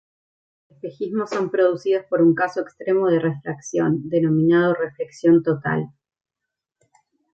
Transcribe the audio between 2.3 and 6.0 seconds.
caso extremo de refracción, denominado reflexión total.